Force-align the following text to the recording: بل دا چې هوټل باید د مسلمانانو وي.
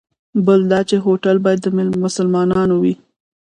بل 0.45 0.59
دا 0.71 0.79
چې 0.89 0.95
هوټل 1.05 1.37
باید 1.45 1.59
د 1.63 1.67
مسلمانانو 2.05 2.75
وي. 2.83 2.93